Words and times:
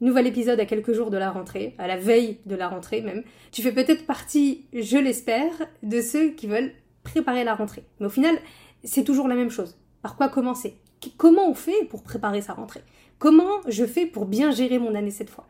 Nouvel 0.00 0.26
épisode 0.26 0.58
à 0.58 0.66
quelques 0.66 0.92
jours 0.92 1.10
de 1.10 1.16
la 1.16 1.30
rentrée, 1.30 1.74
à 1.78 1.86
la 1.86 1.96
veille 1.96 2.38
de 2.46 2.56
la 2.56 2.68
rentrée 2.68 3.00
même. 3.00 3.22
Tu 3.52 3.62
fais 3.62 3.72
peut-être 3.72 4.06
partie, 4.06 4.66
je 4.72 4.98
l'espère, 4.98 5.52
de 5.84 6.00
ceux 6.00 6.30
qui 6.30 6.48
veulent 6.48 6.72
préparer 7.04 7.44
la 7.44 7.54
rentrée. 7.54 7.84
Mais 8.00 8.06
au 8.06 8.10
final, 8.10 8.36
c'est 8.82 9.04
toujours 9.04 9.28
la 9.28 9.36
même 9.36 9.50
chose. 9.50 9.78
Par 10.02 10.16
quoi 10.16 10.28
commencer? 10.28 10.76
Comment 11.16 11.48
on 11.48 11.54
fait 11.54 11.84
pour 11.88 12.02
préparer 12.02 12.42
sa 12.42 12.54
rentrée? 12.54 12.82
Comment 13.18 13.60
je 13.68 13.84
fais 13.84 14.04
pour 14.04 14.26
bien 14.26 14.50
gérer 14.50 14.80
mon 14.80 14.96
année 14.96 15.12
cette 15.12 15.30
fois? 15.30 15.46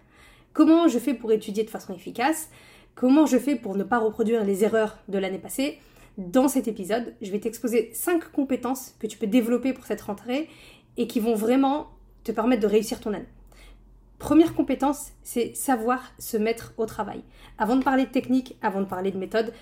Comment 0.53 0.89
je 0.89 0.99
fais 0.99 1.15
pour 1.15 1.33
étudier 1.33 1.65
de 1.65 1.71
façon 1.71 1.95
efficace? 1.95 2.51
Comment 2.95 3.25
je 3.25 3.39
fais 3.39 3.57
pour 3.57 3.77
ne 3.77 3.83
pas 3.83 3.99
reproduire 3.99 4.45
les 4.45 4.63
erreurs 4.63 4.99
de 5.09 5.19
l'année 5.19 5.39
passée? 5.39 5.79
Dans 6.19 6.49
cet 6.49 6.69
épisode, 6.69 7.15
je 7.23 7.33
vais 7.33 7.41
t'exposer 7.41 7.91
5 7.95 8.31
compétences 8.31 8.95
que 9.01 9.07
tu 9.07 9.17
peux 9.17 9.27
développer 9.27 9.73
pour 9.73 9.87
cette 9.87 10.03
rentrée 10.03 10.49
et 10.97 11.07
qui 11.07 11.19
vont 11.19 11.35
vraiment 11.35 11.89
te 12.23 12.31
permettre 12.31 12.63
de 12.63 12.69
réussir 12.69 13.01
ton 13.01 13.15
année. 13.15 13.27
Première 14.25 14.55
compétence, 14.55 15.13
c'est 15.23 15.55
savoir 15.55 16.01
se 16.19 16.39
mettre 16.39 16.73
au 16.79 16.87
travail. 16.87 17.23
Avant 17.59 17.77
de 17.77 17.85
parler 17.85 18.07
de 18.07 18.11
technique, 18.11 18.57
avant 18.63 18.81
de 18.81 18.87
parler 18.87 19.11
de 19.11 19.19
méthode, 19.19 19.53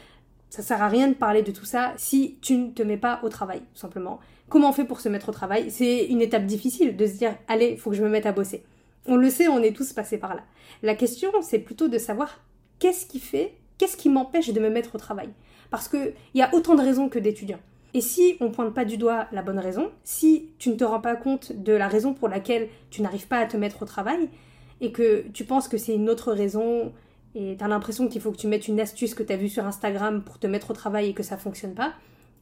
ça 0.50 0.62
sert 0.62 0.80
à 0.80 0.86
rien 0.86 1.08
de 1.08 1.14
parler 1.14 1.42
de 1.42 1.50
tout 1.50 1.64
ça 1.64 1.94
si 1.96 2.38
tu 2.42 2.56
ne 2.56 2.70
te 2.70 2.84
mets 2.84 2.96
pas 2.96 3.18
au 3.24 3.28
travail, 3.28 3.58
tout 3.58 3.80
simplement. 3.80 4.20
Comment 4.48 4.68
on 4.68 4.72
fait 4.72 4.84
pour 4.84 5.00
se 5.00 5.08
mettre 5.08 5.30
au 5.30 5.32
travail? 5.32 5.68
C'est 5.72 6.04
une 6.04 6.22
étape 6.22 6.46
difficile 6.46 6.96
de 6.96 7.06
se 7.08 7.14
dire 7.14 7.34
allez, 7.48 7.76
faut 7.76 7.90
que 7.90 7.96
je 7.96 8.04
me 8.04 8.08
mette 8.08 8.24
à 8.24 8.30
bosser. 8.30 8.62
On 9.04 9.16
le 9.16 9.30
sait, 9.30 9.48
on 9.48 9.60
est 9.64 9.74
tous 9.74 9.92
passés 9.94 10.18
par 10.18 10.36
là. 10.36 10.44
La 10.84 10.94
question, 10.94 11.32
c'est 11.40 11.58
plutôt 11.58 11.88
de 11.88 11.98
savoir 11.98 12.38
qu'est-ce 12.78 13.04
qui 13.04 13.18
fait, 13.18 13.56
qu'est-ce 13.78 13.96
qui 13.96 14.10
m'empêche 14.10 14.52
de 14.52 14.60
me 14.60 14.70
mettre 14.70 14.94
au 14.94 14.98
travail? 14.98 15.30
Parce 15.72 15.88
qu'il 15.88 16.14
y 16.34 16.42
a 16.42 16.54
autant 16.54 16.76
de 16.76 16.82
raisons 16.82 17.08
que 17.08 17.18
d'étudiants. 17.18 17.58
Et 17.94 18.00
si 18.00 18.36
on 18.38 18.52
pointe 18.52 18.72
pas 18.72 18.84
du 18.84 18.96
doigt 18.96 19.26
la 19.32 19.42
bonne 19.42 19.58
raison, 19.58 19.90
si 20.04 20.50
tu 20.60 20.70
ne 20.70 20.76
te 20.76 20.84
rends 20.84 21.00
pas 21.00 21.16
compte 21.16 21.50
de 21.50 21.72
la 21.72 21.88
raison 21.88 22.14
pour 22.14 22.28
laquelle 22.28 22.68
tu 22.90 23.02
n'arrives 23.02 23.26
pas 23.26 23.38
à 23.38 23.46
te 23.46 23.56
mettre 23.56 23.82
au 23.82 23.86
travail, 23.86 24.30
et 24.82 24.92
que 24.92 25.24
tu 25.32 25.44
penses 25.44 25.68
que 25.68 25.78
c'est 25.78 25.94
une 25.94 26.10
autre 26.10 26.32
raison, 26.32 26.92
et 27.34 27.56
tu 27.56 27.64
as 27.64 27.68
l'impression 27.68 28.08
qu'il 28.08 28.20
faut 28.20 28.32
que 28.32 28.36
tu 28.36 28.48
mettes 28.48 28.68
une 28.68 28.80
astuce 28.80 29.14
que 29.14 29.22
tu 29.22 29.32
as 29.32 29.36
vue 29.38 29.48
sur 29.48 29.64
Instagram 29.64 30.22
pour 30.22 30.38
te 30.38 30.46
mettre 30.46 30.72
au 30.72 30.74
travail 30.74 31.08
et 31.08 31.14
que 31.14 31.22
ça 31.22 31.38
fonctionne 31.38 31.74
pas, 31.74 31.94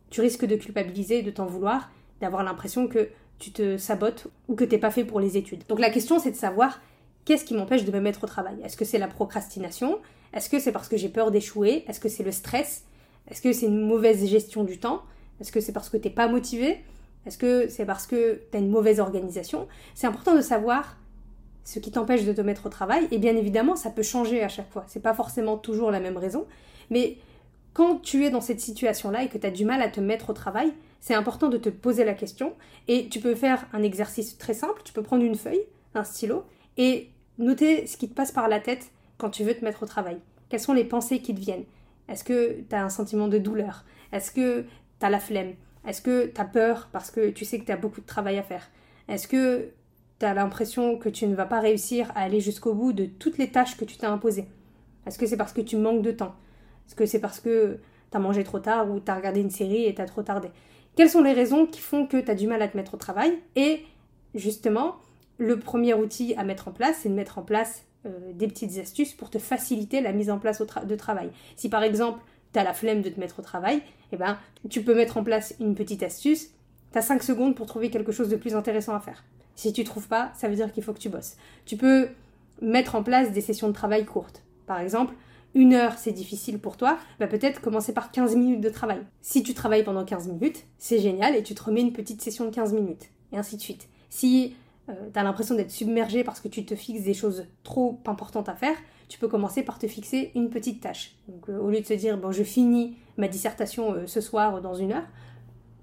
tu 0.08 0.20
risques 0.20 0.46
de 0.46 0.56
culpabiliser, 0.56 1.22
de 1.22 1.30
t'en 1.30 1.46
vouloir, 1.46 1.92
d'avoir 2.20 2.42
l'impression 2.42 2.88
que 2.88 3.08
tu 3.38 3.52
te 3.52 3.76
sabotes 3.76 4.26
ou 4.48 4.54
que 4.56 4.64
t'es 4.64 4.78
pas 4.78 4.90
fait 4.90 5.04
pour 5.04 5.20
les 5.20 5.36
études. 5.36 5.62
Donc 5.68 5.78
la 5.78 5.90
question 5.90 6.18
c'est 6.18 6.32
de 6.32 6.36
savoir 6.36 6.80
qu'est-ce 7.24 7.44
qui 7.44 7.54
m'empêche 7.54 7.84
de 7.84 7.92
me 7.92 8.00
mettre 8.00 8.24
au 8.24 8.26
travail? 8.26 8.56
Est-ce 8.64 8.76
que 8.76 8.84
c'est 8.84 8.98
la 8.98 9.06
procrastination? 9.06 10.00
Est-ce 10.32 10.48
que 10.48 10.58
c'est 10.58 10.72
parce 10.72 10.88
que 10.88 10.96
j'ai 10.96 11.08
peur 11.08 11.30
d'échouer? 11.30 11.84
Est-ce 11.88 12.00
que 12.00 12.08
c'est 12.08 12.22
le 12.22 12.32
stress? 12.32 12.84
Est-ce 13.30 13.42
que 13.42 13.52
c'est 13.52 13.66
une 13.66 13.86
mauvaise 13.86 14.26
gestion 14.26 14.64
du 14.64 14.78
temps? 14.78 15.02
Est-ce 15.40 15.52
que 15.52 15.60
c'est 15.60 15.72
parce 15.72 15.88
que 15.88 15.96
t'es 15.96 16.10
pas 16.10 16.26
motivé? 16.26 16.84
Est-ce 17.26 17.38
que 17.38 17.68
c'est 17.68 17.84
parce 17.84 18.06
que 18.06 18.40
tu 18.50 18.56
as 18.56 18.60
une 18.60 18.70
mauvaise 18.70 18.98
organisation? 18.98 19.68
C'est 19.94 20.06
important 20.06 20.34
de 20.34 20.40
savoir 20.40 20.96
ce 21.64 21.78
qui 21.78 21.90
t'empêche 21.90 22.24
de 22.24 22.32
te 22.32 22.40
mettre 22.40 22.66
au 22.66 22.68
travail. 22.68 23.06
Et 23.10 23.18
bien 23.18 23.36
évidemment, 23.36 23.76
ça 23.76 23.90
peut 23.90 24.02
changer 24.02 24.42
à 24.42 24.48
chaque 24.48 24.70
fois. 24.70 24.84
C'est 24.88 25.02
pas 25.02 25.14
forcément 25.14 25.56
toujours 25.56 25.90
la 25.90 26.00
même 26.00 26.16
raison. 26.16 26.46
Mais 26.90 27.18
quand 27.72 27.96
tu 27.96 28.24
es 28.24 28.30
dans 28.30 28.40
cette 28.40 28.60
situation-là 28.60 29.24
et 29.24 29.28
que 29.28 29.38
tu 29.38 29.46
as 29.46 29.50
du 29.50 29.64
mal 29.64 29.80
à 29.82 29.88
te 29.88 30.00
mettre 30.00 30.30
au 30.30 30.32
travail, 30.32 30.72
c'est 31.00 31.14
important 31.14 31.48
de 31.48 31.56
te 31.56 31.68
poser 31.68 32.04
la 32.04 32.14
question. 32.14 32.54
Et 32.88 33.08
tu 33.08 33.20
peux 33.20 33.34
faire 33.34 33.66
un 33.72 33.82
exercice 33.82 34.36
très 34.38 34.54
simple. 34.54 34.82
Tu 34.84 34.92
peux 34.92 35.02
prendre 35.02 35.24
une 35.24 35.36
feuille, 35.36 35.62
un 35.94 36.04
stylo, 36.04 36.44
et 36.76 37.10
noter 37.38 37.86
ce 37.86 37.96
qui 37.96 38.08
te 38.08 38.14
passe 38.14 38.32
par 38.32 38.48
la 38.48 38.60
tête 38.60 38.90
quand 39.18 39.30
tu 39.30 39.44
veux 39.44 39.54
te 39.54 39.64
mettre 39.64 39.82
au 39.82 39.86
travail. 39.86 40.18
Quelles 40.48 40.60
sont 40.60 40.72
les 40.72 40.84
pensées 40.84 41.20
qui 41.20 41.34
te 41.34 41.40
viennent? 41.40 41.64
Est-ce 42.08 42.24
que 42.24 42.60
tu 42.68 42.74
as 42.74 42.84
un 42.84 42.88
sentiment 42.88 43.28
de 43.28 43.38
douleur? 43.38 43.84
Est-ce 44.12 44.32
que 44.32 44.64
t'as 44.98 45.10
la 45.10 45.20
flemme? 45.20 45.54
Est-ce 45.86 46.02
que 46.02 46.26
t'as 46.26 46.44
peur 46.44 46.88
parce 46.92 47.10
que 47.10 47.30
tu 47.30 47.44
sais 47.44 47.58
que 47.58 47.64
t'as 47.64 47.76
beaucoup 47.76 48.00
de 48.00 48.06
travail 48.06 48.38
à 48.38 48.42
faire? 48.42 48.68
Est-ce 49.08 49.28
que 49.28 49.70
t'as 50.20 50.34
l'impression 50.34 50.98
que 50.98 51.08
tu 51.08 51.26
ne 51.26 51.34
vas 51.34 51.46
pas 51.46 51.60
réussir 51.60 52.12
à 52.14 52.20
aller 52.20 52.40
jusqu'au 52.40 52.74
bout 52.74 52.92
de 52.92 53.06
toutes 53.06 53.38
les 53.38 53.50
tâches 53.50 53.76
que 53.78 53.86
tu 53.86 53.96
t'es 53.96 54.06
imposées 54.06 54.46
Est-ce 55.06 55.18
que 55.18 55.26
c'est 55.26 55.38
parce 55.38 55.54
que 55.54 55.62
tu 55.62 55.76
manques 55.76 56.02
de 56.02 56.12
temps? 56.12 56.34
Est-ce 56.86 56.94
que 56.94 57.06
c'est 57.06 57.20
parce 57.20 57.40
que 57.40 57.78
t'as 58.10 58.18
mangé 58.18 58.44
trop 58.44 58.58
tard 58.58 58.90
ou 58.90 59.00
t'as 59.00 59.16
regardé 59.16 59.40
une 59.40 59.50
série 59.50 59.86
et 59.86 59.94
t'as 59.94 60.04
trop 60.04 60.22
tardé? 60.22 60.48
Quelles 60.94 61.08
sont 61.08 61.22
les 61.22 61.32
raisons 61.32 61.66
qui 61.66 61.80
font 61.80 62.06
que 62.06 62.18
t'as 62.18 62.34
du 62.34 62.46
mal 62.46 62.60
à 62.60 62.68
te 62.68 62.76
mettre 62.76 62.94
au 62.94 62.96
travail? 62.98 63.38
Et 63.56 63.80
justement, 64.34 64.96
le 65.38 65.58
premier 65.58 65.94
outil 65.94 66.34
à 66.36 66.44
mettre 66.44 66.68
en 66.68 66.72
place, 66.72 66.98
c'est 67.00 67.08
de 67.08 67.14
mettre 67.14 67.38
en 67.38 67.42
place 67.42 67.86
euh, 68.04 68.10
des 68.34 68.46
petites 68.46 68.76
astuces 68.76 69.14
pour 69.14 69.30
te 69.30 69.38
faciliter 69.38 70.02
la 70.02 70.12
mise 70.12 70.30
en 70.30 70.38
place 70.38 70.60
de 70.60 70.96
travail. 70.96 71.30
Si 71.56 71.70
par 71.70 71.82
exemple, 71.82 72.20
tu 72.52 72.58
as 72.58 72.64
la 72.64 72.74
flemme 72.74 73.00
de 73.00 73.08
te 73.08 73.18
mettre 73.18 73.38
au 73.38 73.42
travail, 73.42 73.80
eh 74.12 74.18
ben, 74.18 74.36
tu 74.68 74.82
peux 74.82 74.94
mettre 74.94 75.16
en 75.16 75.24
place 75.24 75.54
une 75.60 75.74
petite 75.74 76.02
astuce. 76.02 76.48
Tu 76.92 76.98
as 76.98 77.02
5 77.02 77.22
secondes 77.22 77.54
pour 77.54 77.64
trouver 77.64 77.88
quelque 77.88 78.12
chose 78.12 78.28
de 78.28 78.36
plus 78.36 78.54
intéressant 78.54 78.94
à 78.94 79.00
faire. 79.00 79.24
Si 79.60 79.74
tu 79.74 79.84
trouves 79.84 80.08
pas, 80.08 80.32
ça 80.34 80.48
veut 80.48 80.54
dire 80.54 80.72
qu'il 80.72 80.82
faut 80.82 80.94
que 80.94 80.98
tu 80.98 81.10
bosses. 81.10 81.36
Tu 81.66 81.76
peux 81.76 82.08
mettre 82.62 82.94
en 82.94 83.02
place 83.02 83.30
des 83.30 83.42
sessions 83.42 83.68
de 83.68 83.74
travail 83.74 84.06
courtes. 84.06 84.42
Par 84.66 84.80
exemple, 84.80 85.12
une 85.54 85.74
heure 85.74 85.98
c'est 85.98 86.12
difficile 86.12 86.58
pour 86.58 86.78
toi, 86.78 86.98
bah 87.18 87.26
peut-être 87.26 87.60
commencer 87.60 87.92
par 87.92 88.10
15 88.10 88.36
minutes 88.36 88.62
de 88.62 88.70
travail. 88.70 89.00
Si 89.20 89.42
tu 89.42 89.52
travailles 89.52 89.84
pendant 89.84 90.02
15 90.02 90.28
minutes, 90.28 90.64
c'est 90.78 90.98
génial 90.98 91.36
et 91.36 91.42
tu 91.42 91.54
te 91.54 91.62
remets 91.62 91.82
une 91.82 91.92
petite 91.92 92.22
session 92.22 92.46
de 92.46 92.50
15 92.50 92.72
minutes. 92.72 93.10
Et 93.32 93.36
ainsi 93.36 93.58
de 93.58 93.60
suite. 93.60 93.90
Si 94.08 94.54
euh, 94.88 94.94
tu 95.12 95.18
as 95.18 95.22
l'impression 95.22 95.54
d'être 95.54 95.70
submergé 95.70 96.24
parce 96.24 96.40
que 96.40 96.48
tu 96.48 96.64
te 96.64 96.74
fixes 96.74 97.02
des 97.02 97.12
choses 97.12 97.44
trop 97.62 98.00
importantes 98.06 98.48
à 98.48 98.54
faire, 98.54 98.76
tu 99.10 99.18
peux 99.18 99.28
commencer 99.28 99.62
par 99.62 99.78
te 99.78 99.86
fixer 99.86 100.30
une 100.34 100.48
petite 100.48 100.80
tâche. 100.80 101.16
Donc, 101.28 101.50
euh, 101.50 101.58
au 101.58 101.68
lieu 101.68 101.82
de 101.82 101.86
se 101.86 101.92
dire, 101.92 102.16
bon, 102.16 102.32
je 102.32 102.44
finis 102.44 102.96
ma 103.18 103.28
dissertation 103.28 103.92
euh, 103.92 104.06
ce 104.06 104.22
soir 104.22 104.62
dans 104.62 104.74
une 104.74 104.92
heure, 104.92 105.06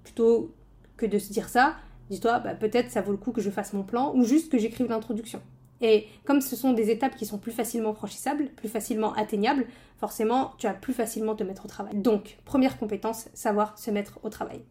plutôt 0.04 0.52
que 0.96 1.06
de 1.06 1.20
se 1.20 1.32
dire 1.32 1.48
ça, 1.48 1.76
dis-toi, 2.10 2.40
bah, 2.40 2.56
peut-être 2.56 2.92
ça 2.92 3.02
vaut 3.02 3.12
le 3.12 3.18
coup 3.18 3.32
que 3.32 3.42
je 3.42 3.50
fasse 3.50 3.74
mon 3.74 3.84
plan 3.84 4.14
ou 4.16 4.24
juste 4.24 4.52
que 4.52 4.58
j'écrive 4.58 4.90
l'introduction. 4.90 5.42
Et 5.82 6.08
comme 6.26 6.42
ce 6.42 6.56
sont 6.56 6.74
des 6.74 6.90
étapes 6.90 7.16
qui 7.16 7.26
sont 7.26 7.38
plus 7.38 7.52
facilement 7.52 7.94
franchissables, 7.94 8.50
plus 8.56 8.70
facilement 8.70 9.14
atteignables, 9.14 9.68
forcément, 9.98 10.54
tu 10.58 10.68
vas 10.68 10.74
plus 10.74 10.94
facilement 10.94 11.36
te 11.36 11.44
mettre 11.44 11.66
au 11.66 11.68
travail. 11.68 11.96
Donc, 11.96 12.38
première 12.46 12.78
compétence, 12.78 13.30
savoir 13.34 13.78
se 13.78 13.92
mettre 13.92 14.20
au 14.24 14.30
travail. 14.30 14.62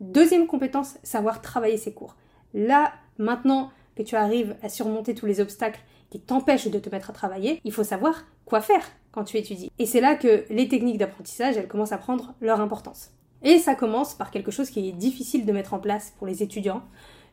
Deuxième 0.00 0.46
compétence, 0.46 0.96
savoir 1.02 1.42
travailler 1.42 1.76
ses 1.76 1.92
cours. 1.92 2.16
Là, 2.54 2.92
maintenant 3.18 3.70
que 3.96 4.02
tu 4.02 4.16
arrives 4.16 4.56
à 4.62 4.68
surmonter 4.68 5.14
tous 5.14 5.26
les 5.26 5.40
obstacles 5.40 5.80
qui 6.10 6.20
t'empêchent 6.20 6.68
de 6.68 6.78
te 6.78 6.88
mettre 6.88 7.10
à 7.10 7.12
travailler, 7.12 7.60
il 7.64 7.72
faut 7.72 7.84
savoir 7.84 8.24
quoi 8.44 8.60
faire 8.60 8.84
quand 9.12 9.24
tu 9.24 9.36
étudies. 9.36 9.70
Et 9.78 9.86
c'est 9.86 10.00
là 10.00 10.14
que 10.14 10.44
les 10.50 10.68
techniques 10.68 10.98
d'apprentissage, 10.98 11.56
elles 11.56 11.68
commencent 11.68 11.92
à 11.92 11.98
prendre 11.98 12.34
leur 12.40 12.60
importance. 12.60 13.10
Et 13.42 13.58
ça 13.58 13.74
commence 13.74 14.14
par 14.14 14.30
quelque 14.30 14.50
chose 14.50 14.70
qui 14.70 14.88
est 14.88 14.92
difficile 14.92 15.46
de 15.46 15.52
mettre 15.52 15.74
en 15.74 15.78
place 15.78 16.12
pour 16.18 16.26
les 16.26 16.42
étudiants 16.42 16.82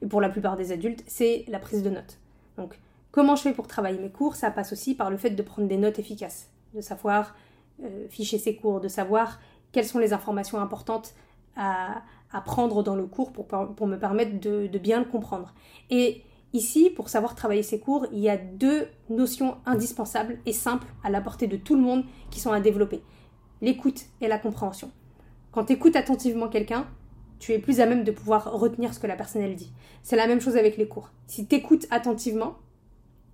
et 0.01 0.07
pour 0.07 0.21
la 0.21 0.29
plupart 0.29 0.55
des 0.55 0.71
adultes, 0.71 1.03
c'est 1.07 1.45
la 1.47 1.59
prise 1.59 1.83
de 1.83 1.89
notes. 1.89 2.19
Donc, 2.57 2.79
comment 3.11 3.35
je 3.35 3.43
fais 3.43 3.53
pour 3.53 3.67
travailler 3.67 3.99
mes 3.99 4.11
cours? 4.11 4.35
Ça 4.35 4.51
passe 4.51 4.71
aussi 4.71 4.95
par 4.95 5.09
le 5.09 5.17
fait 5.17 5.31
de 5.31 5.41
prendre 5.41 5.67
des 5.67 5.77
notes 5.77 5.99
efficaces, 5.99 6.49
de 6.73 6.81
savoir 6.81 7.35
euh, 7.83 8.07
ficher 8.09 8.38
ses 8.38 8.55
cours, 8.55 8.81
de 8.81 8.88
savoir 8.88 9.39
quelles 9.71 9.85
sont 9.85 9.99
les 9.99 10.13
informations 10.13 10.59
importantes 10.59 11.13
à, 11.55 12.03
prendre 12.43 12.83
dans 12.83 12.97
le 12.97 13.05
cours 13.05 13.31
pour, 13.31 13.87
me 13.87 13.95
permettre 13.95 14.41
de, 14.41 14.67
de 14.67 14.77
bien 14.77 14.99
le 14.99 15.05
comprendre. 15.05 15.53
Et 15.89 16.22
Ici, 16.55 16.89
pour 16.89 17.09
savoir 17.09 17.35
travailler 17.35 17.63
ses 17.63 17.81
cours, 17.81 18.07
il 18.13 18.19
y 18.19 18.29
a 18.29 18.37
deux 18.37 18.87
notions 19.09 19.57
indispensables 19.66 20.37
et 20.45 20.53
simples 20.53 20.87
à 21.03 21.09
la 21.09 21.19
portée 21.19 21.47
de 21.47 21.57
tout 21.57 21.75
le 21.75 21.81
monde 21.81 22.05
qui 22.31 22.40
sont 22.40 22.53
à 22.53 22.61
développer. 22.61 23.02
L'écoute 23.61 24.05
et 24.22 24.29
la 24.29 24.37
compréhension. 24.37 24.90
Quand 25.55 25.63
tu 25.63 25.72
écoutes 25.72 25.96
attentivement 25.96 26.49
quelqu'un, 26.49 26.85
tu 27.40 27.53
es 27.53 27.59
plus 27.59 27.79
à 27.79 27.85
même 27.85 28.03
de 28.03 28.11
pouvoir 28.11 28.52
retenir 28.52 28.93
ce 28.93 28.99
que 28.99 29.07
la 29.07 29.16
personne 29.16 29.41
elle 29.41 29.55
dit. 29.55 29.72
C'est 30.03 30.17
la 30.17 30.28
même 30.28 30.41
chose 30.41 30.57
avec 30.57 30.75
les 30.75 30.85
cours. 30.85 31.11
Si 31.28 31.47
tu 31.47 31.55
écoutes 31.55 31.87
attentivement, 31.91 32.57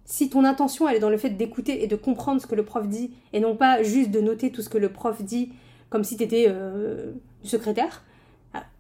si 0.06 0.30
ton 0.30 0.44
intention 0.44 0.88
elle 0.88 0.98
est 0.98 1.00
dans 1.00 1.10
le 1.10 1.18
fait 1.18 1.32
d'écouter 1.32 1.84
et 1.84 1.88
de 1.88 1.96
comprendre 1.96 2.40
ce 2.40 2.46
que 2.46 2.54
le 2.54 2.64
prof 2.64 2.88
dit 2.88 3.10
et 3.34 3.40
non 3.40 3.56
pas 3.56 3.82
juste 3.82 4.12
de 4.12 4.22
noter 4.22 4.52
tout 4.52 4.62
ce 4.62 4.70
que 4.70 4.78
le 4.78 4.90
prof 4.90 5.24
dit 5.24 5.52
comme 5.90 6.04
si 6.04 6.16
tu 6.16 6.22
étais 6.22 6.46
euh, 6.48 7.14
secrétaire, 7.42 8.04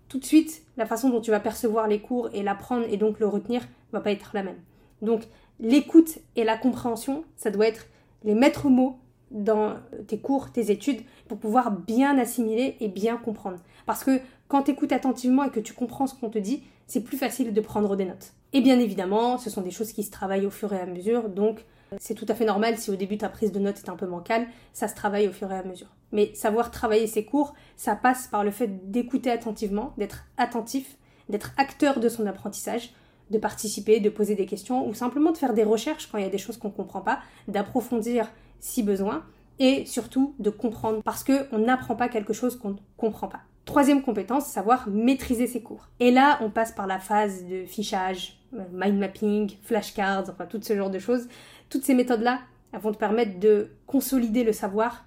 tout 0.08 0.20
de 0.20 0.26
suite, 0.26 0.62
la 0.78 0.86
façon 0.86 1.10
dont 1.10 1.22
tu 1.22 1.32
vas 1.32 1.40
percevoir 1.40 1.88
les 1.88 2.00
cours 2.00 2.30
et 2.34 2.44
l'apprendre 2.44 2.86
et 2.92 2.98
donc 2.98 3.20
le 3.20 3.26
retenir 3.26 3.68
va 3.92 4.02
pas 4.02 4.12
être 4.12 4.32
la 4.36 4.44
même. 4.44 4.60
Donc, 5.02 5.24
l'écoute 5.60 6.20
et 6.36 6.44
la 6.44 6.58
compréhension, 6.58 7.24
ça 7.38 7.50
doit 7.50 7.66
être 7.66 7.88
les 8.24 8.36
maîtres 8.36 8.70
mots 8.70 9.00
dans 9.32 9.76
tes 10.08 10.20
cours, 10.20 10.52
tes 10.52 10.72
études, 10.72 11.02
pour 11.28 11.40
pouvoir 11.40 11.72
bien 11.72 12.18
assimiler 12.18 12.76
et 12.80 12.88
bien 12.88 13.18
comprendre. 13.18 13.60
Parce 13.86 14.04
que 14.04 14.20
quand 14.48 14.64
tu 14.64 14.72
écoutes 14.72 14.92
attentivement 14.92 15.44
et 15.44 15.50
que 15.50 15.60
tu 15.60 15.74
comprends 15.74 16.08
ce 16.08 16.16
qu'on 16.16 16.30
te 16.30 16.38
dit, 16.38 16.64
c'est 16.88 17.02
plus 17.02 17.18
facile 17.18 17.54
de 17.54 17.62
prendre 17.62 17.96
des 17.96 18.06
notes. 18.06 18.34
Et 18.54 18.62
bien 18.62 18.80
évidemment, 18.80 19.38
ce 19.38 19.50
sont 19.50 19.62
des 19.62 19.72
choses 19.72 19.94
qui 19.94 20.04
se 20.04 20.12
travaillent 20.12 20.46
au 20.46 20.52
fur 20.52 20.74
et 20.74 20.80
à 20.80 20.86
mesure, 20.86 21.30
donc 21.30 21.66
C'est 22.00 22.16
tout 22.16 22.26
à 22.30 22.36
fait 22.36 22.46
normal 22.46 22.78
si 22.78 22.90
au 22.90 22.96
début 22.96 23.18
ta 23.18 23.28
prise 23.28 23.52
de 23.52 23.60
notes 23.60 23.80
est 23.80 23.90
un 23.90 23.98
peu 23.98 24.06
bancale, 24.06 24.48
ça 24.72 24.88
se 24.88 24.96
travaille 24.96 25.28
au 25.28 25.34
fur 25.34 25.52
et 25.52 25.58
à 25.58 25.64
mesure. 25.64 25.90
Mais 26.14 26.34
savoir 26.36 26.72
travailler 26.72 27.06
ses 27.06 27.26
cours, 27.26 27.54
ça 27.76 27.96
passe 27.98 28.28
par 28.28 28.46
le 28.46 28.52
fait 28.52 28.90
d'écouter 28.92 29.30
attentivement, 29.30 29.94
d'être 29.98 30.24
attentif, 30.38 30.96
d'être 31.28 31.54
acteur 31.58 32.00
de 32.00 32.08
son 32.08 32.26
apprentissage, 32.28 32.94
de 33.30 33.38
participer, 33.38 34.00
de 34.00 34.10
poser 34.10 34.36
des 34.36 34.46
questions 34.46 34.88
ou 34.88 34.94
simplement 34.94 35.32
de 35.32 35.38
faire 35.38 35.54
des 35.54 35.64
recherches 35.64 36.08
quand 36.08 36.18
il 36.18 36.24
y 36.24 36.28
a 36.28 36.30
des 36.30 36.38
choses 36.38 36.58
qu'on 36.58 36.70
ne 36.70 36.74
comprend 36.74 37.02
pas, 37.02 37.20
d'approfondir 37.50 38.30
si 38.62 38.82
besoin 38.84 39.24
et 39.60 39.86
surtout 39.86 40.34
de 40.40 40.50
comprendre 40.50 41.02
parce 41.04 41.26
qu'on 41.26 41.60
n'apprend 41.60 41.96
pas 41.96 42.08
quelque 42.08 42.32
chose 42.32 42.58
qu'on 42.58 42.70
ne 42.70 42.78
comprend 42.96 43.28
pas. 43.28 43.42
Troisième 43.66 44.02
compétence, 44.02 44.46
savoir 44.46 44.88
maîtriser 44.90 45.46
ses 45.46 45.62
cours. 45.62 45.90
Et 46.00 46.12
là, 46.12 46.40
on 46.42 46.50
passe 46.50 46.72
par 46.72 46.88
la 46.88 46.98
phase 46.98 47.46
de 47.46 47.66
fichage, 47.66 48.40
euh, 48.56 48.64
mind 48.74 48.98
mapping, 48.98 49.52
flashcards, 49.62 50.30
enfin 50.30 50.46
tout 50.46 50.60
ce 50.62 50.76
genre 50.76 50.90
de 50.90 50.98
choses. 50.98 51.28
Toutes 51.70 51.84
ces 51.84 51.94
méthodes-là, 51.94 52.40
vont 52.80 52.92
te 52.92 52.98
permettre 52.98 53.40
de 53.40 53.70
consolider 53.86 54.44
le 54.44 54.54
savoir 54.54 55.06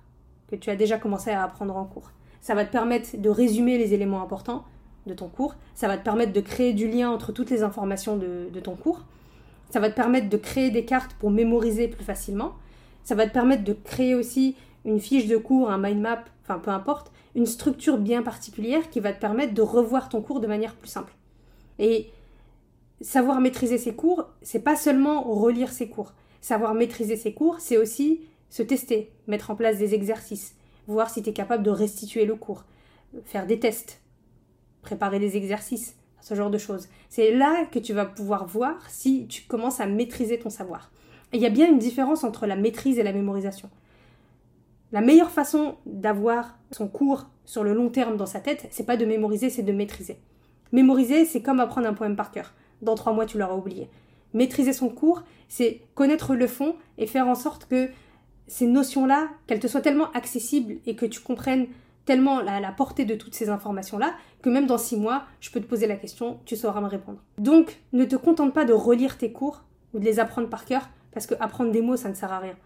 que 0.48 0.56
tu 0.56 0.70
as 0.70 0.76
déjà 0.76 0.98
commencé 0.98 1.30
à 1.30 1.42
apprendre 1.42 1.76
en 1.76 1.84
cours. 1.84 2.10
Ça 2.40 2.54
va 2.54 2.64
te 2.64 2.72
permettre 2.72 3.16
de 3.16 3.28
résumer 3.30 3.78
les 3.78 3.94
éléments 3.94 4.22
importants 4.22 4.64
de 5.06 5.14
ton 5.14 5.28
cours. 5.28 5.54
Ça 5.74 5.88
va 5.88 5.96
te 5.96 6.04
permettre 6.04 6.32
de 6.32 6.40
créer 6.40 6.74
du 6.74 6.88
lien 6.88 7.10
entre 7.10 7.32
toutes 7.32 7.50
les 7.50 7.62
informations 7.62 8.16
de, 8.16 8.50
de 8.52 8.60
ton 8.60 8.74
cours. 8.74 9.04
Ça 9.70 9.80
va 9.80 9.88
te 9.88 9.96
permettre 9.96 10.28
de 10.28 10.36
créer 10.36 10.70
des 10.70 10.84
cartes 10.84 11.14
pour 11.14 11.30
mémoriser 11.30 11.88
plus 11.88 12.04
facilement. 12.04 12.52
Ça 13.04 13.14
va 13.14 13.26
te 13.26 13.32
permettre 13.32 13.64
de 13.64 13.72
créer 13.72 14.14
aussi 14.14 14.56
une 14.84 15.00
fiche 15.00 15.26
de 15.26 15.36
cours, 15.36 15.70
un 15.70 15.78
mind 15.78 16.00
map, 16.00 16.24
enfin 16.42 16.58
peu 16.58 16.70
importe, 16.70 17.12
une 17.34 17.46
structure 17.46 17.98
bien 17.98 18.22
particulière 18.22 18.90
qui 18.90 19.00
va 19.00 19.12
te 19.12 19.20
permettre 19.20 19.54
de 19.54 19.62
revoir 19.62 20.08
ton 20.08 20.22
cours 20.22 20.40
de 20.40 20.46
manière 20.46 20.74
plus 20.74 20.88
simple. 20.88 21.12
Et 21.78 22.10
savoir 23.00 23.40
maîtriser 23.40 23.78
ses 23.78 23.94
cours, 23.94 24.28
c'est 24.42 24.60
pas 24.60 24.76
seulement 24.76 25.22
relire 25.22 25.72
ses 25.72 25.88
cours. 25.88 26.12
Savoir 26.40 26.74
maîtriser 26.74 27.16
ses 27.16 27.32
cours, 27.32 27.60
c'est 27.60 27.76
aussi 27.76 28.20
se 28.50 28.62
tester, 28.62 29.10
mettre 29.26 29.50
en 29.50 29.56
place 29.56 29.78
des 29.78 29.94
exercices, 29.94 30.54
voir 30.86 31.10
si 31.10 31.22
tu 31.22 31.30
es 31.30 31.32
capable 31.32 31.62
de 31.62 31.70
restituer 31.70 32.24
le 32.24 32.36
cours, 32.36 32.64
faire 33.24 33.46
des 33.46 33.58
tests, 33.58 34.00
préparer 34.82 35.18
des 35.18 35.36
exercices, 35.36 35.96
ce 36.20 36.34
genre 36.34 36.50
de 36.50 36.58
choses. 36.58 36.88
C'est 37.08 37.32
là 37.32 37.66
que 37.70 37.78
tu 37.78 37.92
vas 37.92 38.06
pouvoir 38.06 38.46
voir 38.46 38.76
si 38.88 39.26
tu 39.26 39.42
commences 39.42 39.80
à 39.80 39.86
maîtriser 39.86 40.38
ton 40.38 40.50
savoir. 40.50 40.90
Il 41.32 41.40
y 41.40 41.46
a 41.46 41.50
bien 41.50 41.68
une 41.68 41.78
différence 41.78 42.24
entre 42.24 42.46
la 42.46 42.56
maîtrise 42.56 42.98
et 42.98 43.02
la 43.02 43.12
mémorisation. 43.12 43.70
La 44.92 45.00
meilleure 45.00 45.30
façon 45.30 45.76
d'avoir 45.86 46.56
son 46.70 46.86
cours 46.86 47.26
sur 47.44 47.64
le 47.64 47.74
long 47.74 47.88
terme 47.88 48.16
dans 48.16 48.26
sa 48.26 48.40
tête, 48.40 48.68
c'est 48.70 48.86
pas 48.86 48.96
de 48.96 49.04
mémoriser, 49.04 49.50
c'est 49.50 49.62
de 49.62 49.72
maîtriser. 49.72 50.18
Mémoriser, 50.72 51.24
c'est 51.24 51.42
comme 51.42 51.60
apprendre 51.60 51.88
un 51.88 51.94
poème 51.94 52.16
par 52.16 52.30
cœur. 52.30 52.52
Dans 52.82 52.94
trois 52.94 53.12
mois, 53.12 53.26
tu 53.26 53.38
l'auras 53.38 53.56
oublié. 53.56 53.88
Maîtriser 54.34 54.72
son 54.72 54.88
cours, 54.88 55.22
c'est 55.48 55.80
connaître 55.94 56.34
le 56.34 56.46
fond 56.46 56.76
et 56.98 57.06
faire 57.06 57.26
en 57.26 57.34
sorte 57.34 57.66
que 57.66 57.88
ces 58.46 58.66
notions-là, 58.66 59.28
qu'elles 59.46 59.60
te 59.60 59.66
soient 59.66 59.80
tellement 59.80 60.10
accessibles 60.12 60.76
et 60.86 60.96
que 60.96 61.06
tu 61.06 61.20
comprennes 61.20 61.66
tellement 62.04 62.40
la, 62.40 62.60
la 62.60 62.72
portée 62.72 63.04
de 63.04 63.14
toutes 63.14 63.34
ces 63.34 63.48
informations-là, 63.48 64.14
que 64.42 64.50
même 64.50 64.66
dans 64.66 64.78
six 64.78 64.96
mois, 64.96 65.24
je 65.40 65.50
peux 65.50 65.60
te 65.60 65.66
poser 65.66 65.86
la 65.86 65.96
question, 65.96 66.38
tu 66.44 66.56
sauras 66.56 66.80
me 66.80 66.86
répondre. 66.86 67.18
Donc, 67.38 67.80
ne 67.92 68.04
te 68.04 68.16
contente 68.16 68.52
pas 68.52 68.64
de 68.64 68.72
relire 68.72 69.16
tes 69.16 69.32
cours 69.32 69.62
ou 69.94 69.98
de 69.98 70.04
les 70.04 70.20
apprendre 70.20 70.48
par 70.48 70.66
cœur, 70.66 70.88
parce 71.14 71.26
que 71.26 71.34
apprendre 71.40 71.72
des 71.72 71.80
mots, 71.80 71.96
ça 71.96 72.08
ne 72.08 72.14
sert 72.14 72.32
à 72.32 72.40
rien. 72.40 72.56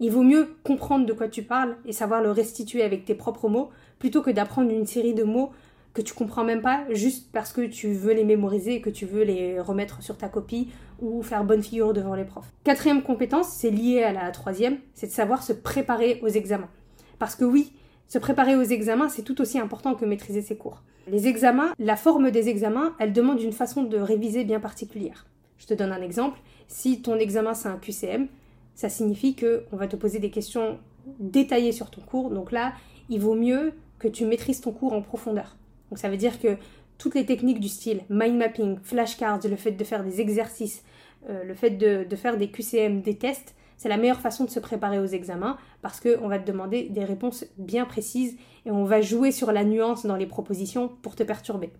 Il 0.00 0.10
vaut 0.10 0.22
mieux 0.22 0.48
comprendre 0.64 1.06
de 1.06 1.12
quoi 1.12 1.28
tu 1.28 1.42
parles 1.42 1.76
et 1.84 1.92
savoir 1.92 2.22
le 2.22 2.30
restituer 2.30 2.82
avec 2.82 3.04
tes 3.04 3.14
propres 3.14 3.48
mots 3.48 3.70
plutôt 3.98 4.22
que 4.22 4.30
d'apprendre 4.30 4.70
une 4.70 4.86
série 4.86 5.14
de 5.14 5.24
mots 5.24 5.50
que 5.92 6.02
tu 6.02 6.14
comprends 6.14 6.44
même 6.44 6.62
pas 6.62 6.84
juste 6.90 7.30
parce 7.32 7.52
que 7.52 7.62
tu 7.62 7.92
veux 7.92 8.12
les 8.12 8.24
mémoriser 8.24 8.74
et 8.74 8.80
que 8.80 8.90
tu 8.90 9.06
veux 9.06 9.22
les 9.22 9.60
remettre 9.60 10.02
sur 10.02 10.16
ta 10.16 10.28
copie 10.28 10.70
ou 11.00 11.22
faire 11.22 11.44
bonne 11.44 11.62
figure 11.62 11.92
devant 11.92 12.14
les 12.14 12.24
profs. 12.24 12.50
Quatrième 12.64 13.02
compétence, 13.02 13.48
c'est 13.48 13.70
lié 13.70 14.02
à 14.02 14.12
la 14.12 14.30
troisième, 14.30 14.78
c'est 14.94 15.08
de 15.08 15.12
savoir 15.12 15.42
se 15.42 15.52
préparer 15.52 16.20
aux 16.22 16.28
examens. 16.28 16.70
Parce 17.18 17.34
que 17.34 17.44
oui, 17.44 17.72
se 18.06 18.18
préparer 18.18 18.56
aux 18.56 18.62
examens, 18.62 19.08
c'est 19.08 19.22
tout 19.22 19.40
aussi 19.40 19.58
important 19.58 19.94
que 19.94 20.04
maîtriser 20.04 20.42
ses 20.42 20.56
cours. 20.56 20.82
Les 21.08 21.26
examens, 21.26 21.72
la 21.78 21.96
forme 21.96 22.30
des 22.30 22.48
examens, 22.48 22.94
elle 22.98 23.12
demande 23.12 23.40
une 23.40 23.52
façon 23.52 23.82
de 23.82 23.98
réviser 23.98 24.44
bien 24.44 24.60
particulière. 24.60 25.26
Je 25.60 25.66
te 25.66 25.74
donne 25.74 25.92
un 25.92 26.02
exemple. 26.02 26.40
Si 26.66 27.02
ton 27.02 27.16
examen 27.16 27.54
c'est 27.54 27.68
un 27.68 27.76
QCM, 27.76 28.26
ça 28.74 28.88
signifie 28.88 29.36
qu'on 29.36 29.76
va 29.76 29.86
te 29.86 29.94
poser 29.94 30.18
des 30.18 30.30
questions 30.30 30.78
détaillées 31.18 31.72
sur 31.72 31.90
ton 31.90 32.00
cours. 32.00 32.30
Donc 32.30 32.50
là, 32.50 32.72
il 33.10 33.20
vaut 33.20 33.34
mieux 33.34 33.74
que 33.98 34.08
tu 34.08 34.24
maîtrises 34.24 34.60
ton 34.60 34.72
cours 34.72 34.94
en 34.94 35.02
profondeur. 35.02 35.56
Donc 35.90 35.98
ça 35.98 36.08
veut 36.08 36.16
dire 36.16 36.40
que 36.40 36.56
toutes 36.96 37.14
les 37.14 37.26
techniques 37.26 37.60
du 37.60 37.68
style 37.68 38.02
mind 38.08 38.36
mapping, 38.36 38.78
flashcards, 38.82 39.40
le 39.48 39.56
fait 39.56 39.72
de 39.72 39.84
faire 39.84 40.02
des 40.02 40.20
exercices, 40.20 40.82
euh, 41.28 41.44
le 41.44 41.54
fait 41.54 41.70
de, 41.70 42.16
faire 42.16 42.38
des 42.38 42.50
QCM, 42.50 43.02
des 43.02 43.16
tests, 43.16 43.54
c'est 43.76 43.88
la 43.88 43.96
meilleure 43.96 44.20
façon 44.20 44.44
de 44.44 44.50
se 44.50 44.60
préparer 44.60 44.98
aux 44.98 45.06
examens 45.06 45.58
parce 45.82 46.00
qu'on 46.00 46.28
va 46.28 46.38
te 46.38 46.46
demander 46.46 46.84
des 46.84 47.04
réponses 47.04 47.44
bien 47.58 47.84
précises 47.84 48.36
et 48.66 48.70
on 48.70 48.84
va 48.84 49.00
jouer 49.00 49.32
sur 49.32 49.52
la 49.52 49.64
nuance 49.64 50.06
dans 50.06 50.16
les 50.16 50.26
propositions 50.26 50.90
pour 51.02 51.16
te 51.16 51.22
perturber. 51.22 51.70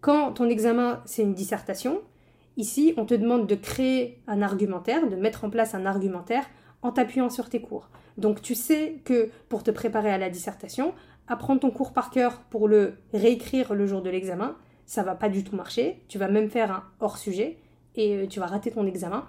Quand 0.00 0.32
ton 0.32 0.48
examen 0.48 1.00
c'est 1.04 1.22
une 1.22 1.34
dissertation, 1.34 2.00
Ici, 2.56 2.94
on 2.96 3.06
te 3.06 3.14
demande 3.14 3.46
de 3.46 3.54
créer 3.54 4.20
un 4.26 4.42
argumentaire, 4.42 5.08
de 5.08 5.16
mettre 5.16 5.44
en 5.44 5.50
place 5.50 5.74
un 5.74 5.86
argumentaire 5.86 6.44
en 6.82 6.92
t'appuyant 6.92 7.30
sur 7.30 7.48
tes 7.48 7.60
cours. 7.60 7.88
Donc 8.18 8.42
tu 8.42 8.54
sais 8.54 9.00
que 9.04 9.30
pour 9.48 9.62
te 9.62 9.70
préparer 9.70 10.10
à 10.10 10.18
la 10.18 10.28
dissertation, 10.28 10.92
apprendre 11.28 11.60
ton 11.60 11.70
cours 11.70 11.92
par 11.92 12.10
cœur 12.10 12.42
pour 12.50 12.68
le 12.68 12.94
réécrire 13.14 13.74
le 13.74 13.86
jour 13.86 14.02
de 14.02 14.10
l'examen, 14.10 14.56
ça 14.84 15.02
va 15.02 15.14
pas 15.14 15.28
du 15.28 15.44
tout 15.44 15.56
marcher. 15.56 16.02
Tu 16.08 16.18
vas 16.18 16.28
même 16.28 16.50
faire 16.50 16.70
un 16.70 16.84
hors 17.00 17.16
sujet 17.16 17.58
et 17.94 18.16
euh, 18.16 18.26
tu 18.26 18.40
vas 18.40 18.46
rater 18.46 18.70
ton 18.70 18.86
examen. 18.86 19.24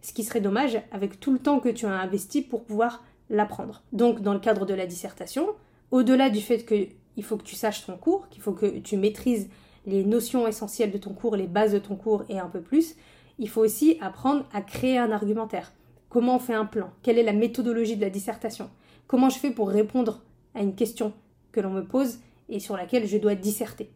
Ce 0.00 0.12
qui 0.12 0.24
serait 0.24 0.40
dommage 0.40 0.80
avec 0.90 1.20
tout 1.20 1.32
le 1.32 1.38
temps 1.38 1.60
que 1.60 1.68
tu 1.68 1.86
as 1.86 1.90
investi 1.90 2.42
pour 2.42 2.64
pouvoir 2.64 3.04
l'apprendre. 3.28 3.82
Donc 3.92 4.20
dans 4.20 4.32
le 4.32 4.40
cadre 4.40 4.64
de 4.64 4.74
la 4.74 4.86
dissertation, 4.86 5.48
au-delà 5.90 6.30
du 6.30 6.40
fait 6.40 6.64
qu'il 6.64 7.24
faut 7.24 7.36
que 7.36 7.42
tu 7.42 7.54
saches 7.54 7.84
ton 7.84 7.96
cours, 7.96 8.28
qu'il 8.30 8.42
faut 8.42 8.52
que 8.52 8.78
tu 8.78 8.96
maîtrises 8.96 9.48
les 9.86 10.04
notions 10.04 10.46
essentielles 10.46 10.92
de 10.92 10.98
ton 10.98 11.12
cours, 11.12 11.36
les 11.36 11.46
bases 11.46 11.72
de 11.72 11.78
ton 11.78 11.96
cours 11.96 12.24
et 12.28 12.38
un 12.38 12.48
peu 12.48 12.60
plus, 12.60 12.94
il 13.38 13.48
faut 13.48 13.62
aussi 13.62 13.98
apprendre 14.00 14.44
à 14.52 14.60
créer 14.62 14.98
un 14.98 15.10
argumentaire. 15.10 15.72
Comment 16.08 16.36
on 16.36 16.38
fait 16.38 16.54
un 16.54 16.66
plan? 16.66 16.90
Quelle 17.02 17.18
est 17.18 17.22
la 17.22 17.32
méthodologie 17.32 17.96
de 17.96 18.02
la 18.02 18.10
dissertation? 18.10 18.70
Comment 19.06 19.30
je 19.30 19.38
fais 19.38 19.50
pour 19.50 19.68
répondre 19.68 20.22
à 20.54 20.60
une 20.60 20.74
question 20.74 21.12
que 21.50 21.60
l'on 21.60 21.70
me 21.70 21.84
pose 21.84 22.18
et 22.48 22.60
sur 22.60 22.76
laquelle 22.76 23.06
je 23.06 23.18
dois 23.18 23.34
disserter? 23.34 23.90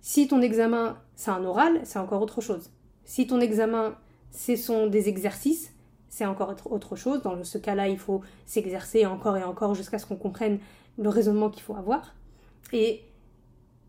Si 0.00 0.28
ton 0.28 0.40
examen, 0.42 0.98
c'est 1.16 1.30
un 1.30 1.44
oral, 1.44 1.80
c'est 1.84 1.98
encore 1.98 2.22
autre 2.22 2.40
chose. 2.40 2.70
Si 3.04 3.26
ton 3.26 3.40
examen, 3.40 3.96
ce 4.30 4.56
sont 4.56 4.86
des 4.86 5.08
exercices, 5.08 5.72
c'est 6.08 6.26
encore 6.26 6.54
autre 6.70 6.94
chose. 6.94 7.22
Dans 7.22 7.42
ce 7.42 7.58
cas-là, 7.58 7.88
il 7.88 7.98
faut 7.98 8.20
s'exercer 8.46 9.04
encore 9.06 9.36
et 9.36 9.42
encore 9.42 9.74
jusqu'à 9.74 9.98
ce 9.98 10.06
qu'on 10.06 10.16
comprenne 10.16 10.58
le 10.96 11.08
raisonnement 11.08 11.50
qu'il 11.50 11.62
faut 11.62 11.74
avoir. 11.74 12.14
Et 12.72 13.02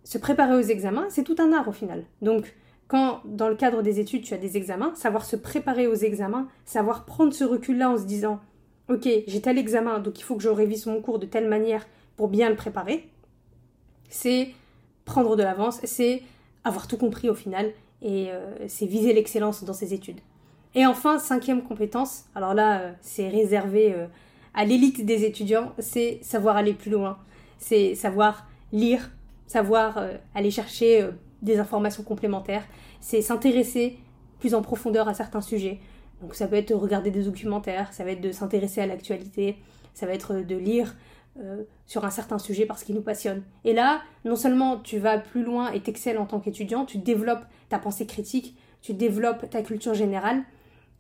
se 0.06 0.18
préparer 0.18 0.56
aux 0.56 0.62
examens, 0.62 1.08
c'est 1.10 1.24
tout 1.24 1.36
un 1.40 1.52
art 1.52 1.68
au 1.68 1.74
final. 1.74 2.06
Donc, 2.22 2.56
quand 2.88 3.22
dans 3.26 3.50
le 3.50 3.56
cadre 3.56 3.82
des 3.82 4.00
études, 4.00 4.24
tu 4.24 4.34
as 4.34 4.38
des 4.38 4.56
examens, 4.56 4.94
savoir 4.96 5.26
se 5.26 5.36
préparer 5.36 5.88
aux 5.88 5.96
examens, 5.96 6.48
savoir 6.64 7.04
prendre 7.04 7.34
ce 7.34 7.44
recul-là 7.44 7.90
en 7.90 7.98
se 7.98 8.04
disant 8.04 8.40
Ok, 8.88 9.10
j'ai 9.28 9.42
tel 9.42 9.58
examen, 9.58 9.98
donc 10.00 10.20
il 10.20 10.24
faut 10.24 10.36
que 10.36 10.44
je 10.44 10.50
révise 10.50 10.86
mon 10.86 11.02
cours 11.02 11.18
de 11.18 11.26
telle 11.26 11.50
manière 11.50 11.86
pour 12.18 12.28
bien 12.28 12.50
le 12.50 12.56
préparer, 12.56 13.10
c'est 14.10 14.50
prendre 15.06 15.36
de 15.36 15.44
l'avance, 15.44 15.80
c'est 15.84 16.22
avoir 16.64 16.88
tout 16.88 16.98
compris 16.98 17.30
au 17.30 17.34
final, 17.34 17.72
et 18.04 18.28
euh, 18.30 18.68
c'est 18.68 18.86
viser 18.86 19.14
l'excellence 19.14 19.64
dans 19.64 19.74
ses 19.74 19.96
études. 19.96 20.20
Et 20.76 20.86
enfin, 20.86 21.18
cinquième 21.18 21.64
compétence, 21.64 22.26
alors 22.36 22.54
là, 22.54 22.80
euh, 22.80 22.92
c'est 23.02 23.28
réservé 23.28 23.94
euh, 23.94 24.06
à 24.54 24.66
l'élite 24.66 25.04
des 25.04 25.26
étudiants, 25.26 25.74
c'est 25.80 26.20
savoir 26.22 26.58
aller 26.58 26.74
plus 26.74 26.92
loin, 26.92 27.18
c'est 27.58 27.96
savoir 27.96 28.46
lire, 28.72 29.10
savoir 29.48 29.98
euh, 29.98 30.14
aller 30.34 30.52
chercher 30.52 31.02
euh, 31.02 31.12
des 31.42 31.60
informations 31.60 32.04
complémentaires, 32.04 32.66
c'est 33.00 33.22
s'intéresser 33.22 33.98
plus 34.40 34.54
en 34.56 34.62
profondeur 34.62 35.08
à 35.08 35.14
certains 35.14 35.42
sujets. 35.42 35.80
Donc 36.22 36.36
ça 36.36 36.48
peut 36.48 36.56
être 36.56 36.70
de 36.70 36.74
regarder 36.74 37.12
des 37.12 37.24
documentaires, 37.24 37.94
ça 37.94 38.04
va 38.04 38.12
être 38.12 38.22
de 38.22 38.32
s'intéresser 38.32 38.82
à 38.82 38.88
l'actualité, 38.88 39.58
ça 39.94 40.06
va 40.06 40.14
être 40.14 40.36
de 40.36 40.56
lire 40.56 40.96
euh, 41.38 41.64
sur 41.86 42.06
un 42.06 42.10
certain 42.10 42.40
sujet 42.40 42.66
parce 42.66 42.84
qu'il 42.84 42.96
nous 42.96 43.02
passionne. 43.02 43.44
Et 43.66 43.74
là, 43.74 44.02
non 44.24 44.36
seulement 44.36 44.78
tu 44.78 44.98
vas 44.98 45.18
plus 45.18 45.44
loin 45.44 45.72
et 45.72 45.82
t'excelles 45.82 46.18
en 46.18 46.26
tant 46.26 46.40
qu'étudiant, 46.40 46.86
tu 46.86 46.98
développes 46.98 47.46
ta 47.70 47.78
pensée 47.78 48.06
critique, 48.06 48.56
tu 48.82 48.94
développes 48.94 49.50
ta 49.50 49.62
culture 49.62 49.94
générale, 49.94 50.44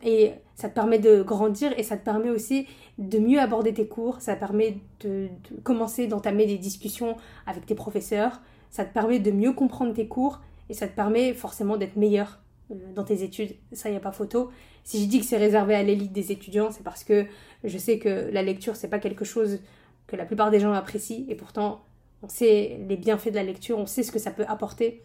et 0.03 0.33
ça 0.55 0.69
te 0.69 0.73
permet 0.73 0.99
de 0.99 1.21
grandir 1.23 1.73
et 1.77 1.83
ça 1.83 1.97
te 1.97 2.03
permet 2.03 2.29
aussi 2.29 2.67
de 2.97 3.19
mieux 3.19 3.39
aborder 3.39 3.73
tes 3.73 3.87
cours, 3.87 4.21
ça 4.21 4.35
permet 4.35 4.77
de, 5.01 5.27
commencer 5.63 6.07
d'entamer 6.07 6.45
des 6.45 6.57
discussions 6.57 7.17
avec 7.45 7.65
tes 7.65 7.75
professeurs, 7.75 8.41
ça 8.69 8.85
te 8.85 8.93
permet 8.93 9.19
de 9.19 9.31
mieux 9.31 9.53
comprendre 9.53 9.93
tes 9.93 10.07
cours 10.07 10.41
et 10.69 10.73
ça 10.73 10.87
te 10.87 10.95
permet 10.95 11.33
forcément 11.33 11.77
d'être 11.77 11.95
meilleur 11.95 12.39
euh, 12.71 12.75
dans 12.93 13.03
tes 13.03 13.23
études. 13.23 13.55
Ça, 13.73 13.89
n'y 13.89 13.95
a 13.95 13.99
pas 13.99 14.11
photo. 14.11 14.49
Si 14.83 15.03
je 15.03 15.07
dis 15.07 15.19
que 15.19 15.25
c'est 15.25 15.37
réservé 15.37 15.75
à 15.75 15.83
l'élite 15.83 16.11
des 16.11 16.31
étudiants, 16.31 16.71
c'est 16.71 16.83
parce 16.83 17.03
que 17.03 17.25
je 17.63 17.77
sais 17.77 17.99
que 17.99 18.29
la 18.31 18.43
lecture, 18.43 18.75
c'est 18.75 18.89
pas 18.89 18.99
quelque 18.99 19.25
chose 19.25 19.59
que 20.07 20.15
la 20.15 20.25
plupart 20.25 20.51
des 20.51 20.59
gens 20.59 20.71
apprécient 20.71 21.25
et 21.27 21.35
pourtant, 21.35 21.83
on 22.21 22.29
sait 22.29 22.79
les 22.87 22.97
bienfaits 22.97 23.29
de 23.29 23.35
la 23.35 23.43
lecture, 23.43 23.77
on 23.77 23.85
sait 23.85 24.03
ce 24.03 24.11
que 24.11 24.19
ça 24.19 24.31
peut 24.31 24.45
apporter. 24.47 25.01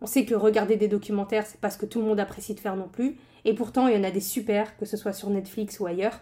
On 0.00 0.06
sait 0.06 0.24
que 0.24 0.34
regarder 0.34 0.76
des 0.76 0.88
documentaires, 0.88 1.46
c'est 1.46 1.60
pas 1.60 1.70
ce 1.70 1.78
que 1.78 1.86
tout 1.86 2.00
le 2.00 2.06
monde 2.06 2.20
apprécie 2.20 2.54
de 2.54 2.60
faire 2.60 2.76
non 2.76 2.88
plus. 2.88 3.16
Et 3.44 3.54
pourtant, 3.54 3.88
il 3.88 3.96
y 3.96 3.98
en 3.98 4.04
a 4.04 4.10
des 4.10 4.20
super, 4.20 4.76
que 4.76 4.84
ce 4.84 4.96
soit 4.96 5.12
sur 5.12 5.30
Netflix 5.30 5.80
ou 5.80 5.86
ailleurs, 5.86 6.20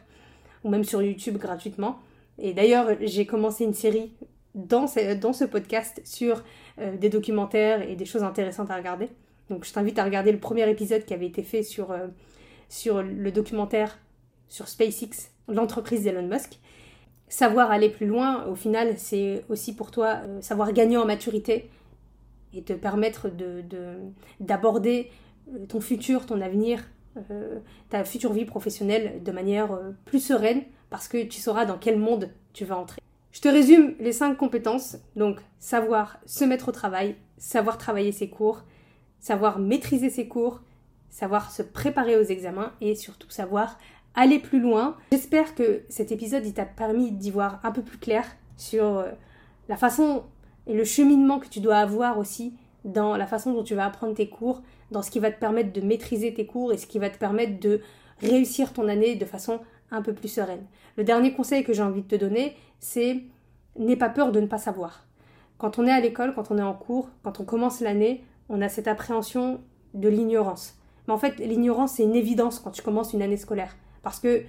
ou 0.64 0.70
même 0.70 0.84
sur 0.84 1.02
YouTube 1.02 1.36
gratuitement. 1.36 1.98
Et 2.38 2.52
d'ailleurs, 2.52 2.88
j'ai 3.00 3.26
commencé 3.26 3.64
une 3.64 3.74
série 3.74 4.12
dans 4.54 4.86
ce, 4.86 5.44
podcast 5.44 6.00
sur 6.04 6.42
euh, 6.78 6.96
des 6.96 7.10
documentaires 7.10 7.88
et 7.88 7.94
des 7.94 8.06
choses 8.06 8.22
intéressantes 8.22 8.70
à 8.70 8.76
regarder. 8.76 9.08
Donc 9.50 9.64
je 9.64 9.72
t'invite 9.72 9.98
à 9.98 10.04
regarder 10.04 10.32
le 10.32 10.38
premier 10.38 10.68
épisode 10.68 11.04
qui 11.04 11.14
avait 11.14 11.26
été 11.26 11.42
fait 11.42 11.62
sur, 11.62 11.92
euh, 11.92 12.06
le 13.02 13.30
documentaire 13.30 13.98
sur 14.48 14.66
SpaceX, 14.68 15.30
l'entreprise 15.48 16.02
d'Elon 16.02 16.26
Musk. 16.26 16.58
Savoir 17.28 17.70
aller 17.70 17.90
plus 17.90 18.06
loin, 18.06 18.46
au 18.46 18.54
final, 18.54 18.94
c'est 18.96 19.44
aussi 19.48 19.74
pour 19.74 19.90
toi 19.90 20.20
euh, 20.24 20.40
savoir 20.40 20.72
gagner 20.72 20.96
en 20.96 21.04
maturité 21.04 21.68
et 22.56 22.62
te 22.62 22.72
permettre 22.72 23.30
d'aborder 24.40 25.10
de, 25.46 25.64
ton 25.66 25.80
futur, 25.80 26.26
ton 26.26 26.40
avenir, 26.40 26.84
ta 27.88 28.04
future 28.04 28.32
vie 28.32 28.44
professionnelle 28.44 29.22
de 29.22 29.32
manière 29.32 29.78
plus 30.04 30.20
sereine 30.20 30.62
parce 30.90 31.08
que 31.08 31.24
tu 31.24 31.40
sauras 31.40 31.64
dans 31.64 31.78
quel 31.78 31.98
monde 31.98 32.30
tu 32.52 32.64
vas 32.64 32.76
entrer. 32.76 33.00
Je 33.36 33.42
te 33.42 33.48
résume 33.48 33.94
les 34.00 34.12
cinq 34.12 34.36
compétences. 34.36 34.96
Donc, 35.14 35.40
savoir 35.58 36.18
se 36.24 36.42
mettre 36.44 36.70
au 36.70 36.72
travail, 36.72 37.16
savoir 37.36 37.76
travailler 37.76 38.10
ses 38.10 38.30
cours, 38.30 38.64
savoir 39.20 39.58
maîtriser 39.58 40.08
ses 40.08 40.26
cours, 40.26 40.62
savoir 41.10 41.50
se 41.50 41.62
préparer 41.62 42.16
aux 42.16 42.22
examens 42.22 42.72
et 42.80 42.94
surtout 42.94 43.28
savoir 43.28 43.78
aller 44.14 44.38
plus 44.38 44.58
loin. 44.58 44.96
J'espère 45.12 45.54
que 45.54 45.82
cet 45.90 46.12
épisode 46.12 46.50
t'a 46.54 46.64
permis 46.64 47.12
d'y 47.12 47.30
voir 47.30 47.60
un 47.62 47.72
peu 47.72 47.82
plus 47.82 47.98
clair 47.98 48.24
sur 48.56 48.84
euh, 48.84 49.10
la 49.68 49.76
façon 49.76 50.24
et 50.66 50.74
le 50.74 50.84
cheminement 50.84 51.38
que 51.38 51.48
tu 51.48 51.60
dois 51.60 51.76
avoir 51.76 52.18
aussi 52.18 52.54
dans 52.84 53.16
la 53.16 53.26
façon 53.26 53.52
dont 53.52 53.62
tu 53.62 53.74
vas 53.74 53.86
apprendre 53.86 54.14
tes 54.14 54.28
cours, 54.28 54.62
dans 54.90 55.02
ce 55.02 55.10
qui 55.10 55.18
va 55.18 55.30
te 55.30 55.38
permettre 55.38 55.72
de 55.72 55.80
maîtriser 55.80 56.32
tes 56.32 56.46
cours 56.46 56.72
et 56.72 56.78
ce 56.78 56.86
qui 56.86 56.98
va 56.98 57.10
te 57.10 57.18
permettre 57.18 57.58
de 57.60 57.80
réussir 58.20 58.72
ton 58.72 58.88
année 58.88 59.16
de 59.16 59.24
façon 59.24 59.60
un 59.90 60.02
peu 60.02 60.12
plus 60.12 60.28
sereine. 60.28 60.64
Le 60.96 61.04
dernier 61.04 61.32
conseil 61.32 61.64
que 61.64 61.72
j'ai 61.72 61.82
envie 61.82 62.02
de 62.02 62.08
te 62.08 62.16
donner, 62.16 62.56
c'est 62.80 63.22
n'aie 63.76 63.96
pas 63.96 64.08
peur 64.08 64.32
de 64.32 64.40
ne 64.40 64.46
pas 64.46 64.58
savoir. 64.58 65.04
Quand 65.58 65.78
on 65.78 65.86
est 65.86 65.92
à 65.92 66.00
l'école, 66.00 66.34
quand 66.34 66.50
on 66.50 66.58
est 66.58 66.62
en 66.62 66.74
cours, 66.74 67.10
quand 67.22 67.40
on 67.40 67.44
commence 67.44 67.80
l'année, 67.80 68.24
on 68.48 68.62
a 68.62 68.68
cette 68.68 68.88
appréhension 68.88 69.60
de 69.94 70.08
l'ignorance. 70.08 70.74
Mais 71.06 71.14
en 71.14 71.18
fait, 71.18 71.38
l'ignorance, 71.38 71.92
c'est 71.94 72.02
une 72.02 72.16
évidence 72.16 72.58
quand 72.58 72.70
tu 72.70 72.82
commences 72.82 73.12
une 73.12 73.22
année 73.22 73.36
scolaire. 73.36 73.76
Parce 74.02 74.20
que 74.20 74.42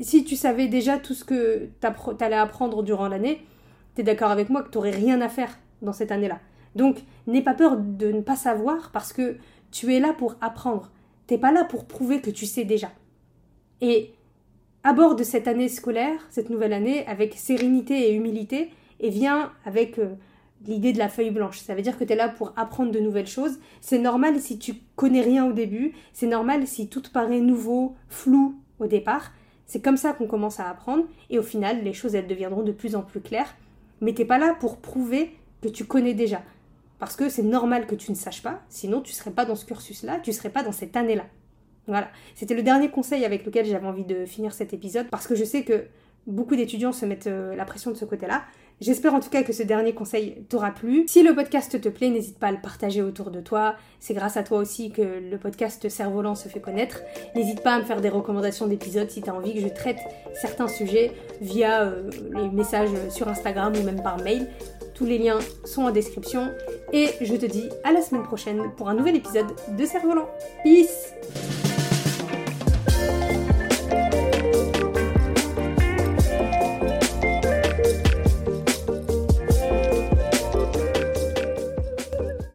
si 0.00 0.24
tu 0.24 0.36
savais 0.36 0.68
déjà 0.68 0.98
tout 0.98 1.14
ce 1.14 1.24
que 1.24 1.68
tu 1.80 2.24
allais 2.24 2.36
apprendre 2.36 2.82
durant 2.82 3.08
l'année, 3.08 3.44
tu 3.94 4.00
es 4.00 4.04
d'accord 4.04 4.30
avec 4.30 4.50
moi 4.50 4.62
que 4.62 4.70
tu 4.70 4.78
n'aurais 4.78 4.90
rien 4.90 5.20
à 5.20 5.28
faire 5.28 5.58
dans 5.82 5.92
cette 5.92 6.12
année-là. 6.12 6.40
Donc, 6.74 6.98
n'aie 7.26 7.42
pas 7.42 7.54
peur 7.54 7.76
de 7.76 8.10
ne 8.10 8.20
pas 8.20 8.36
savoir 8.36 8.90
parce 8.92 9.12
que 9.12 9.36
tu 9.70 9.94
es 9.94 10.00
là 10.00 10.12
pour 10.12 10.36
apprendre. 10.40 10.90
T'es 11.26 11.38
pas 11.38 11.52
là 11.52 11.64
pour 11.64 11.86
prouver 11.86 12.20
que 12.20 12.30
tu 12.30 12.46
sais 12.46 12.64
déjà. 12.64 12.90
Et 13.80 14.12
aborde 14.82 15.22
cette 15.22 15.48
année 15.48 15.68
scolaire, 15.68 16.20
cette 16.30 16.50
nouvelle 16.50 16.72
année, 16.72 17.06
avec 17.06 17.34
sérénité 17.34 18.08
et 18.08 18.14
humilité, 18.14 18.70
et 19.00 19.10
viens 19.10 19.52
avec 19.64 19.98
euh, 19.98 20.14
l'idée 20.66 20.92
de 20.92 20.98
la 20.98 21.08
feuille 21.08 21.30
blanche. 21.30 21.60
Ça 21.60 21.74
veut 21.74 21.82
dire 21.82 21.98
que 21.98 22.04
tu 22.04 22.12
es 22.12 22.16
là 22.16 22.28
pour 22.28 22.52
apprendre 22.56 22.92
de 22.92 23.00
nouvelles 23.00 23.26
choses. 23.26 23.58
C'est 23.80 23.98
normal 23.98 24.38
si 24.40 24.58
tu 24.58 24.74
connais 24.96 25.22
rien 25.22 25.46
au 25.46 25.52
début, 25.52 25.94
c'est 26.12 26.26
normal 26.26 26.66
si 26.66 26.88
tout 26.88 27.02
paraît 27.12 27.40
nouveau, 27.40 27.96
flou 28.08 28.54
au 28.78 28.86
départ. 28.86 29.32
C'est 29.66 29.82
comme 29.82 29.96
ça 29.96 30.12
qu'on 30.12 30.26
commence 30.26 30.60
à 30.60 30.68
apprendre, 30.68 31.04
et 31.30 31.38
au 31.38 31.42
final, 31.42 31.82
les 31.82 31.94
choses, 31.94 32.14
elles 32.14 32.26
deviendront 32.26 32.62
de 32.62 32.72
plus 32.72 32.96
en 32.96 33.02
plus 33.02 33.20
claires. 33.20 33.56
Mais 34.04 34.12
t'es 34.12 34.26
pas 34.26 34.36
là 34.36 34.54
pour 34.60 34.76
prouver 34.76 35.34
que 35.62 35.68
tu 35.68 35.86
connais 35.86 36.12
déjà. 36.12 36.42
Parce 36.98 37.16
que 37.16 37.30
c'est 37.30 37.42
normal 37.42 37.86
que 37.86 37.94
tu 37.94 38.10
ne 38.10 38.16
saches 38.16 38.42
pas, 38.42 38.60
sinon 38.68 39.00
tu 39.00 39.14
serais 39.14 39.30
pas 39.30 39.46
dans 39.46 39.56
ce 39.56 39.64
cursus-là, 39.64 40.20
tu 40.22 40.30
serais 40.34 40.50
pas 40.50 40.62
dans 40.62 40.72
cette 40.72 40.94
année-là. 40.94 41.24
Voilà, 41.86 42.10
c'était 42.34 42.54
le 42.54 42.62
dernier 42.62 42.90
conseil 42.90 43.24
avec 43.24 43.46
lequel 43.46 43.64
j'avais 43.64 43.86
envie 43.86 44.04
de 44.04 44.26
finir 44.26 44.52
cet 44.52 44.74
épisode 44.74 45.08
parce 45.08 45.26
que 45.26 45.34
je 45.34 45.44
sais 45.44 45.64
que 45.64 45.86
beaucoup 46.26 46.54
d'étudiants 46.54 46.92
se 46.92 47.06
mettent 47.06 47.28
euh, 47.28 47.56
la 47.56 47.64
pression 47.64 47.90
de 47.90 47.96
ce 47.96 48.04
côté-là. 48.04 48.44
J'espère 48.80 49.14
en 49.14 49.20
tout 49.20 49.30
cas 49.30 49.42
que 49.42 49.52
ce 49.52 49.62
dernier 49.62 49.94
conseil 49.94 50.44
t'aura 50.48 50.72
plu. 50.72 51.04
Si 51.06 51.22
le 51.22 51.34
podcast 51.34 51.80
te 51.80 51.88
plaît, 51.88 52.10
n'hésite 52.10 52.38
pas 52.38 52.48
à 52.48 52.52
le 52.52 52.60
partager 52.60 53.02
autour 53.02 53.30
de 53.30 53.40
toi. 53.40 53.76
C'est 54.00 54.14
grâce 54.14 54.36
à 54.36 54.42
toi 54.42 54.58
aussi 54.58 54.90
que 54.90 55.02
le 55.02 55.38
podcast 55.38 55.88
Cerf-Volant 55.88 56.34
se 56.34 56.48
fait 56.48 56.60
connaître. 56.60 57.00
N'hésite 57.36 57.62
pas 57.62 57.74
à 57.74 57.78
me 57.78 57.84
faire 57.84 58.00
des 58.00 58.08
recommandations 58.08 58.66
d'épisodes 58.66 59.08
si 59.08 59.22
tu 59.22 59.30
as 59.30 59.34
envie 59.34 59.54
que 59.54 59.60
je 59.60 59.68
traite 59.68 59.98
certains 60.34 60.68
sujets 60.68 61.12
via 61.40 61.82
euh, 61.82 62.10
les 62.34 62.48
messages 62.48 62.90
sur 63.10 63.28
Instagram 63.28 63.72
ou 63.80 63.82
même 63.84 64.02
par 64.02 64.20
mail. 64.22 64.48
Tous 64.94 65.06
les 65.06 65.18
liens 65.18 65.38
sont 65.64 65.82
en 65.82 65.90
description. 65.90 66.50
Et 66.92 67.10
je 67.20 67.34
te 67.34 67.46
dis 67.46 67.68
à 67.84 67.92
la 67.92 68.02
semaine 68.02 68.24
prochaine 68.24 68.72
pour 68.76 68.88
un 68.88 68.94
nouvel 68.94 69.16
épisode 69.16 69.46
de 69.78 69.86
Cerf-Volant. 69.86 70.28
Peace 70.62 71.63